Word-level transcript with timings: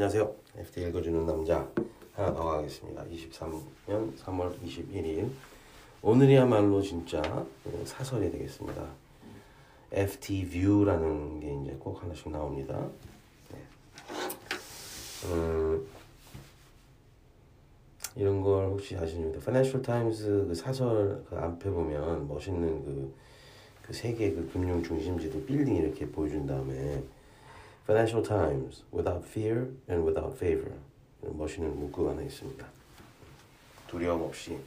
안녕하세요. 0.00 0.34
FT 0.56 0.80
읽어주는 0.84 1.26
남자 1.26 1.68
하나 2.14 2.32
더 2.32 2.42
가겠습니다. 2.42 3.04
23년 3.04 4.16
3월 4.16 4.58
21일 4.62 5.28
오늘이야말로 6.00 6.80
진짜 6.80 7.20
사설이 7.84 8.30
되겠습니다. 8.30 8.82
FT 9.92 10.48
View라는 10.48 11.40
게 11.40 11.52
이제 11.52 11.76
꼭 11.78 12.02
하나씩 12.02 12.30
나옵니다. 12.30 12.88
네. 13.52 13.58
음, 15.26 15.86
이런 18.16 18.40
걸 18.40 18.68
혹시 18.68 18.96
아십니까? 18.96 19.36
Financial 19.36 19.82
Times 19.82 20.24
그 20.48 20.54
사설 20.54 21.22
그 21.28 21.36
앞에 21.36 21.68
보면 21.68 22.26
멋있는 22.26 22.82
그, 22.86 23.14
그 23.82 23.92
세계 23.92 24.32
그 24.32 24.48
금융 24.50 24.82
중심지도 24.82 25.44
빌딩 25.44 25.76
이렇게 25.76 26.08
보여준 26.08 26.46
다음에 26.46 27.02
Financial 27.84 28.22
Times 28.22 28.84
without 28.92 29.24
fear 29.26 29.68
and 29.88 30.04
without 30.06 30.34
favor 30.36 30.72
멋있는 31.22 31.76
문구가 31.78 32.12
하나 32.12 32.22
있습니다. 32.22 32.66
두려움 33.88 34.22
없이 34.22 34.58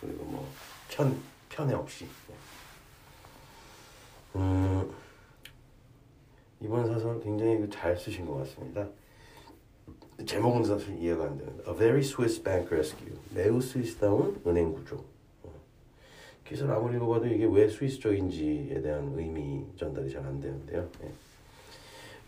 그리고 0.00 0.24
뭐 0.24 0.46
편, 0.90 1.16
편애 1.48 1.74
없이 1.74 2.06
음, 4.36 4.90
이번 6.60 6.86
사설 6.86 7.20
굉장히 7.22 7.68
잘 7.70 7.96
쓰신 7.96 8.26
것 8.26 8.34
같습니다. 8.38 8.86
제목은 10.26 10.64
사실 10.64 10.98
이해가 10.98 11.24
안 11.24 11.38
되는데 11.38 11.62
A 11.70 11.76
very 11.76 12.00
Swiss 12.00 12.42
bank 12.42 12.68
rescue 12.72 13.16
매우 13.32 13.60
스위스다운 13.60 14.40
은행 14.46 14.72
구조 14.72 15.04
기사를 16.44 16.72
아무리 16.74 16.96
읽어봐도 16.96 17.26
이게 17.26 17.44
왜 17.44 17.68
스위스적인지에 17.68 18.80
대한 18.80 19.12
의미 19.16 19.64
전달이 19.76 20.10
잘 20.10 20.24
안 20.24 20.40
되는데요. 20.40 20.88
네. 21.00 21.12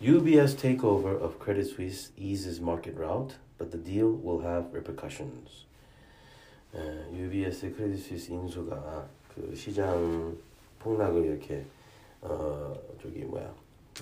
UBS 0.02 0.56
takeover 0.56 1.20
of 1.20 1.39
Credit 1.39 1.66
Suisse 1.66 2.11
eases 2.17 2.59
market 2.59 2.95
rout, 2.98 3.36
but 3.58 3.72
the 3.72 3.78
deal 3.78 4.11
will 4.11 4.42
have 4.42 4.73
repercussions. 4.73 5.66
에, 6.75 7.09
UBS 7.14 7.73
크레딧 7.73 8.00
스위스 8.00 8.31
인수가 8.31 9.08
그 9.34 9.56
시장 9.56 10.38
폭락을 10.80 11.25
이렇게 11.25 11.66
어 12.22 12.75
저기 13.02 13.23
뭐야 13.23 13.53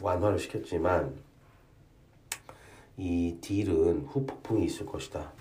완화를 0.01 0.39
시켰지만 0.39 1.13
이 2.97 3.37
딜은 3.41 4.07
후폭풍이 4.07 4.65
있을 4.65 4.85
것이다. 4.85 5.31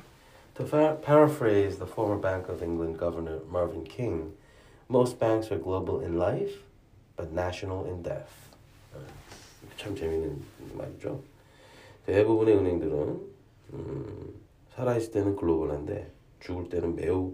To 0.55 0.67
paraphrase 0.67 1.79
the 1.79 1.91
former 1.91 2.21
Bank 2.21 2.53
of 2.53 2.63
England 2.63 2.99
Governor 2.99 3.41
Marvin 3.49 3.85
King, 3.85 4.35
most 4.89 5.19
banks 5.19 5.51
are 5.51 5.59
global 5.59 6.01
in 6.05 6.19
life, 6.19 6.61
but 7.17 7.33
national 7.33 7.87
in 7.87 8.03
death. 8.03 8.51
참 9.78 9.96
재밌는 9.96 10.42
말이죠. 10.74 11.24
대부분의 12.06 12.58
은행들은 12.58 13.38
음, 13.74 14.34
살아있을 14.76 15.12
때는 15.12 15.36
글로벌한데 15.36 16.12
죽을 16.40 16.70
때는 16.70 16.96
매우 16.96 17.34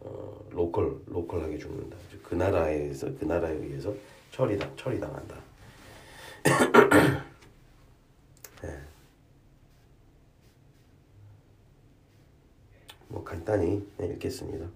어, 0.00 0.46
로컬 0.50 1.00
로컬하게 1.06 1.58
죽는다. 1.58 1.96
그 2.22 2.34
나라에서 2.34 3.14
그 3.18 3.24
나라에 3.24 3.54
의해서 3.54 3.94
처리당 4.32 4.76
처리당한다. 4.76 5.36
네. 8.62 8.80
뭐 13.08 13.22
간단히 13.22 13.86
읽겠습니다. 14.00 14.66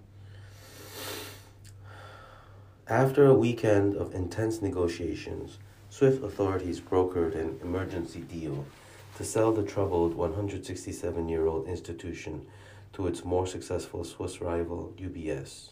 After 2.87 3.27
a 3.31 3.33
weekend 3.35 3.97
of 3.97 4.15
intense 4.15 4.61
negotiations, 4.61 5.57
Swift 5.95 6.25
authorities 6.25 6.81
brokered 6.81 7.35
an 7.35 7.57
emergency 7.63 8.19
deal 8.19 8.65
to 9.15 9.23
sell 9.23 9.53
the 9.53 9.63
troubled 9.63 10.13
167 10.13 11.29
year 11.29 11.47
old 11.47 11.69
institution 11.69 12.45
to 12.91 13.07
its 13.07 13.23
more 13.23 13.47
successful 13.47 14.03
Swiss 14.03 14.41
rival 14.41 14.91
UBS. 14.97 15.69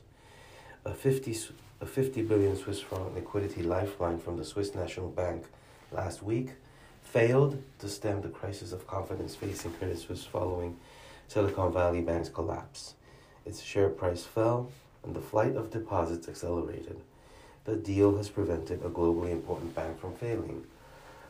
A 0.85 0.93
50, 0.93 1.37
a 1.81 1.85
50 1.85 2.21
billion 2.21 2.55
Swiss 2.55 2.79
franc 2.79 3.13
liquidity 3.13 3.63
lifeline 3.63 4.17
from 4.17 4.37
the 4.37 4.45
Swiss 4.45 4.73
National 4.73 5.09
Bank 5.09 5.43
last 5.91 6.23
week 6.23 6.51
failed 7.01 7.61
to 7.79 7.89
stem 7.89 8.21
the 8.21 8.29
crisis 8.29 8.71
of 8.71 8.87
confidence 8.87 9.35
facing 9.35 9.73
Credit 9.73 9.99
Suisse 9.99 10.23
following 10.23 10.77
Silicon 11.27 11.73
Valley 11.73 11.99
Bank's 11.99 12.29
collapse. 12.29 12.93
Its 13.45 13.61
share 13.61 13.89
price 13.89 14.23
fell 14.23 14.71
and 15.03 15.13
the 15.13 15.19
flight 15.19 15.57
of 15.57 15.69
deposits 15.69 16.29
accelerated. 16.29 17.01
The 17.65 17.75
deal 17.75 18.17
has 18.17 18.29
prevented 18.29 18.81
a 18.83 18.89
globally 18.89 19.31
important 19.31 19.73
bank 19.73 19.99
from 19.99 20.13
failing. 20.15 20.65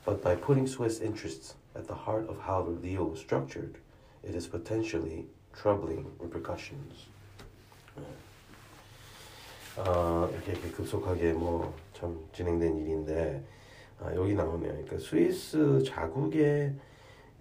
But 0.05 0.23
by 0.23 0.35
putting 0.35 0.67
Swiss 0.67 0.99
interests 0.99 1.55
at 1.75 1.87
the 1.87 1.95
heart 1.95 2.27
of 2.29 2.39
how 2.39 2.63
the 2.63 2.73
deal 2.73 3.05
was 3.05 3.19
structured, 3.19 3.77
it 4.23 4.35
is 4.35 4.47
potentially 4.47 5.25
troubling 5.53 6.05
repercussions. 6.19 7.07
어, 9.75 10.29
이렇게, 10.31 10.51
이렇게 10.51 10.69
급속하게 10.71 11.33
뭐 11.33 11.73
참 12.03 12.19
진행된 12.33 12.77
일인데 12.79 13.43
아, 14.01 14.13
여기 14.13 14.33
나오네요. 14.33 14.71
그러니까 14.73 14.97
스위스 14.99 15.81
자국의 15.85 16.73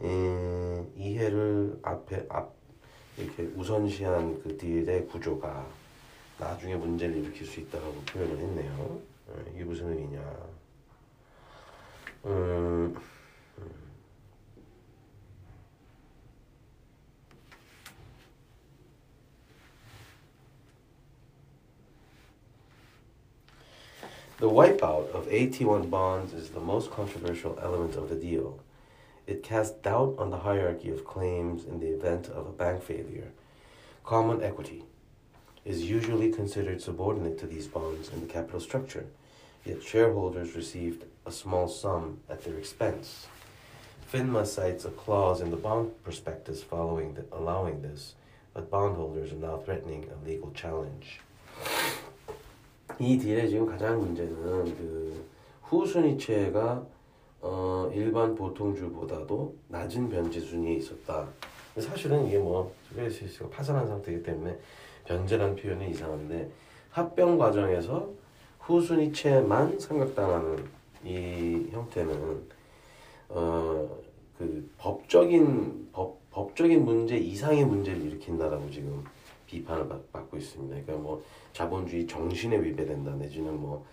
에, 0.02 0.86
이해를 0.96 1.80
앞에 1.82 2.26
앞 2.28 2.54
이렇게 3.18 3.42
우선시한 3.56 4.42
그 4.42 4.56
딜의 4.56 5.08
구조가 5.08 5.66
나중에 6.41 6.75
문제를 6.75 7.17
일으킬 7.17 7.47
수 7.47 7.59
있다고 7.59 7.93
표현을 8.05 8.37
했네요. 8.37 9.01
이게 9.53 9.63
무슨 9.63 9.89
의미냐? 9.89 10.21
음, 12.25 12.95
The 24.39 24.49
wipeout 24.49 25.09
of 25.15 25.27
AT1 25.29 25.89
bonds 25.89 26.31
is 26.31 26.51
the 26.51 26.59
most 26.59 26.91
controversial 26.91 27.57
element 27.59 27.95
of 27.95 28.07
the 28.07 28.15
deal. 28.15 28.59
It 29.25 29.41
casts 29.41 29.75
doubt 29.81 30.13
on 30.19 30.29
the 30.29 30.37
hierarchy 30.37 30.91
of 30.91 31.03
claims 31.03 31.65
in 31.65 31.79
the 31.79 31.87
event 31.87 32.27
of 32.27 32.45
a 32.45 32.51
bank 32.51 32.83
failure. 32.83 33.31
Common 34.03 34.43
equity, 34.43 34.83
is 35.65 35.83
usually 35.83 36.31
considered 36.31 36.81
subordinate 36.81 37.37
to 37.39 37.45
these 37.45 37.67
bonds 37.67 38.09
in 38.09 38.21
the 38.21 38.33
capital 38.33 38.59
structure, 38.59 39.05
yet 39.65 39.83
shareholders 39.83 40.55
received 40.55 41.03
a 41.25 41.31
small 41.31 41.67
sum 41.67 42.19
at 42.29 42.43
their 42.43 42.57
expense. 42.57 43.27
FINMA 44.11 44.45
cites 44.45 44.85
a 44.85 44.89
clause 44.91 45.41
in 45.41 45.51
the 45.51 45.57
bond 45.57 45.91
prospectus 46.03 46.63
following 46.63 47.13
the, 47.15 47.25
allowing 47.33 47.81
this, 47.81 48.15
but 48.53 48.71
bondholders 48.71 49.33
are 49.33 49.35
now 49.35 49.57
threatening 49.57 50.09
a 50.09 50.25
legal 50.25 50.51
challenge. 50.53 51.19
이 52.99 53.17
딜의 53.17 53.49
지금 53.49 53.65
가장 53.65 53.99
문제는 53.99 54.75
그 54.77 55.25
후순위채가 55.63 56.85
어, 57.41 57.91
일반 57.93 58.33
보통주보다도 58.33 59.55
낮은 59.67 60.09
변제 60.09 60.39
순위에 60.39 60.75
있었다. 60.75 61.27
사실은 61.77 62.25
이게 62.25 62.39
뭐 62.39 62.73
스페이스가 62.89 63.49
파산한 63.49 63.87
상태이기 63.87 64.23
때문에 64.23 64.57
변제라는 65.04 65.56
표현이 65.56 65.90
이상한데 65.90 66.50
합병 66.90 67.38
과정에서 67.38 68.10
후순위채만 68.60 69.78
삼각당하는 69.78 70.64
이 71.04 71.68
형태는 71.72 72.48
어 73.30 74.12
그 74.42 74.70
법적인 74.78 75.90
법 75.92 76.18
법적인 76.32 76.84
문제 76.84 77.16
이상의 77.16 77.64
문제를 77.64 78.02
일으킨다라고 78.02 78.68
지금 78.70 79.04
비판을 79.46 79.88
받 79.88 80.30
고 80.30 80.36
있습니다. 80.36 80.74
그러니까 80.82 80.94
뭐 80.94 81.22
자본주의 81.52 82.06
정신에 82.06 82.60
위배된다 82.60 83.14
내지는 83.16 83.54
뭐 83.60 83.84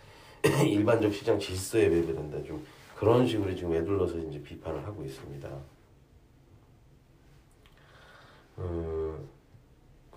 일반적 0.66 1.14
시장 1.14 1.38
질서에 1.38 1.90
위배된다 1.92 2.42
좀 2.44 2.66
그런 2.96 3.28
식으로 3.28 3.54
지금 3.56 3.74
애둘러서 3.74 4.18
이제 4.18 4.42
비판을 4.42 4.86
하고 4.88 5.04
있습니다. 5.04 5.50
음. 8.60 8.99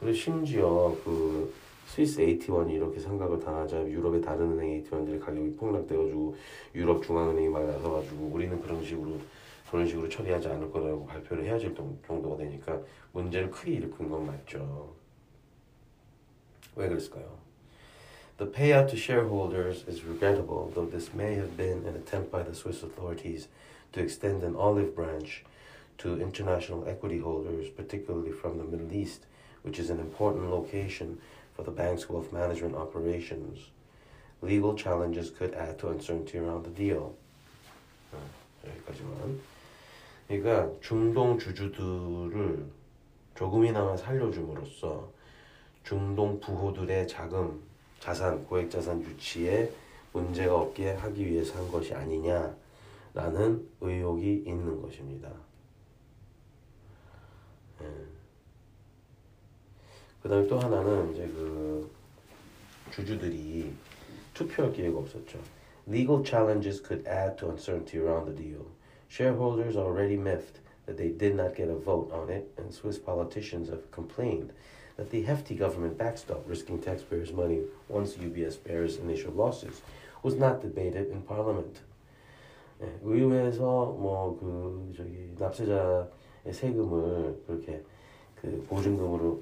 그리고 0.03 0.17
심지어 0.17 0.97
그 1.05 1.55
스위스 1.87 2.21
AT1이 2.21 2.73
이렇게 2.73 2.99
상각을 2.99 3.39
당하자 3.39 3.87
유럽의 3.87 4.21
다른 4.21 4.51
은행 4.51 4.83
AT1들의 4.83 5.21
가격이 5.21 5.55
폭락돼가지고 5.55 6.35
유럽 6.75 7.05
중앙은행이 7.05 7.49
막 7.49 7.65
나서가지고 7.65 8.31
우리는 8.33 8.61
그런 8.61 8.85
식으로 8.85 9.21
그런 9.71 9.87
식으로 9.87 10.09
처리하지 10.09 10.49
않을 10.49 10.73
거라고 10.73 11.07
발표를 11.07 11.45
해야 11.45 11.57
될 11.57 11.73
정도가 11.75 12.37
되니까 12.37 12.81
문제를 13.13 13.51
크게 13.53 13.75
일으킨 13.75 14.11
건 14.11 14.27
맞죠. 14.27 14.93
왜 16.75 16.89
그랬을까요? 16.89 17.39
The 18.39 18.51
payout 18.51 18.89
to 18.89 18.99
shareholders 18.99 19.85
is 19.89 20.05
regrettable, 20.05 20.73
though 20.75 20.91
this 20.91 21.15
may 21.15 21.37
have 21.37 21.57
been 21.57 21.87
an 21.87 21.95
attempt 21.95 22.33
by 22.33 22.43
the 22.43 22.55
Swiss 22.55 22.83
authorities 22.83 23.49
to 23.93 24.01
extend 24.03 24.43
an 24.43 24.57
olive 24.57 24.97
branch 24.97 25.45
to 25.99 26.19
international 26.19 26.89
equity 26.89 27.21
holders, 27.21 27.71
particularly 27.71 28.33
from 28.33 28.59
the 28.59 28.65
Middle 28.65 28.93
East, 28.93 29.27
which 29.63 29.79
is 29.79 29.91
an 29.91 30.01
important 30.01 30.51
location 30.51 31.19
for 31.55 31.65
the 31.65 31.71
bank's 31.71 32.09
wealth 32.09 32.33
management 32.33 32.75
operations. 32.75 33.71
Legal 34.41 34.75
challenges 34.75 35.31
could 35.31 35.55
add 35.55 35.79
to 35.79 35.89
uncertainty 35.89 36.39
around 36.39 36.65
the 36.65 36.75
deal. 36.75 37.15
여기까지만. 38.65 39.41
그러니까 40.29 40.71
중동 40.81 41.39
주주들을 41.39 42.65
조금이나마 43.35 43.97
살려줌으로써 43.97 45.09
중동 45.85 46.39
부호들의 46.41 47.09
자금, 47.09 47.61
자산, 47.99 48.45
고액 48.47 48.71
자산 48.71 49.03
유치에 49.03 49.71
문제가 50.13 50.57
없게 50.57 50.91
하기 50.93 51.27
위해서 51.27 51.59
한 51.59 51.71
것이 51.71 51.95
아니냐라는 51.95 53.69
의혹이 53.81 54.45
있는 54.47 54.81
것입니다. 54.81 55.31
예. 57.83 57.87
그다음에 60.23 60.47
또 60.47 60.59
하나는 60.59 61.13
이제 61.13 61.27
그 61.27 61.91
주주들이 62.91 63.73
투표할 64.35 64.73
기회가 64.73 64.99
없었죠. 64.99 65.39
Legal 65.89 66.23
challenges 66.25 66.81
could 66.81 67.07
add 67.09 67.37
to 67.37 67.49
uncertainty 67.49 67.99
around 67.99 68.27
the 68.27 68.37
deal. 68.37 68.65
Shareholders 69.09 69.77
are 69.77 69.87
already 69.87 70.17
miffed 70.17 70.61
that 70.87 70.97
they 70.97 71.11
did 71.11 71.35
not 71.35 71.57
get 71.57 71.69
a 71.69 71.75
vote 71.75 72.13
on 72.13 72.31
it, 72.31 72.47
and 72.57 72.73
Swiss 72.73 72.99
politicians 72.99 73.69
have 73.69 73.91
complained 73.91 74.53
that 74.97 75.11
the 75.11 75.23
hefty 75.23 75.55
government 75.57 75.99
backstop 75.99 76.45
risking 76.47 76.79
taxpayers' 76.79 77.33
money 77.33 77.61
once 77.89 78.15
UBS 78.15 78.63
bears 78.63 78.99
initial 78.99 79.33
losses 79.33 79.83
was 80.23 80.37
not 80.37 80.63
debated 80.63 81.11
in 81.11 81.23
Parliament. 81.23 81.81
예, 82.81 82.89
의회에서 83.03 83.97
뭐 83.99 84.37
그 84.39 84.93
저기 84.97 85.35
납세자의 85.39 86.53
세금을 86.53 87.43
그렇게 87.47 87.83
그 88.41 88.65
보증금으로 88.69 89.29
어, 89.35 89.41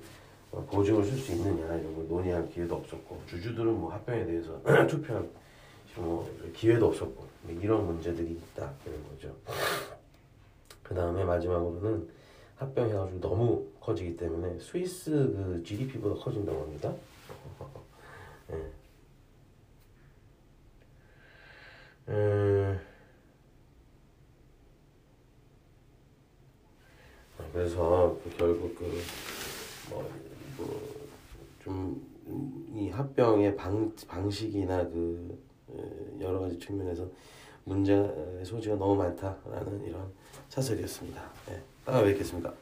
보증을 0.51 1.05
쓸 1.05 1.17
수 1.17 1.33
있느냐 1.33 1.75
이런 1.77 1.95
걸 1.95 2.09
논의할 2.09 2.49
기회도 2.51 2.75
없었고 2.77 3.23
주주들은 3.27 3.73
뭐 3.73 3.93
합병에 3.93 4.25
대해서 4.27 4.61
투표할 4.89 5.29
뭐 5.97 6.29
기회도 6.55 6.89
없었고 6.89 7.27
뭐 7.43 7.61
이런 7.61 7.87
문제들이 7.87 8.33
있다 8.33 8.73
이런 8.87 9.09
거죠. 9.09 9.35
그 10.83 10.95
다음에 10.95 11.25
마지막으로는 11.25 12.09
합병해가 12.57 13.07
지고 13.07 13.21
너무 13.21 13.67
커지기 13.81 14.17
때문에 14.17 14.59
스위스 14.59 15.11
그 15.11 15.63
GDP보다 15.65 16.23
커진다고 16.23 16.63
합니다. 16.63 16.93
예. 18.51 18.55
음, 22.09 22.81
아, 27.39 27.45
그래서 27.53 28.19
그 28.25 28.37
결국 28.37 28.75
그뭐 28.75 30.11
좀이 31.65 32.91
합병의 32.91 33.57
방 33.57 33.93
방식이나 34.07 34.85
그 34.89 35.39
어, 35.69 35.83
여러 36.21 36.41
가지 36.41 36.59
측면에서 36.59 37.09
문제 37.65 37.95
소지가 38.45 38.77
너무 38.77 38.97
많다라는 38.97 39.85
이런 39.85 40.11
사설이었습니다. 40.49 41.23
네, 41.49 41.63
다음에 41.85 42.13
뵙겠습니다. 42.13 42.53